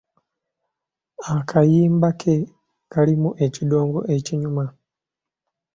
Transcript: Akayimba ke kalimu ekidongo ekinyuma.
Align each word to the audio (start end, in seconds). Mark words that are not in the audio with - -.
Akayimba 1.35 2.09
ke 2.21 2.35
kalimu 2.93 3.29
ekidongo 3.45 3.99
ekinyuma. 4.15 4.65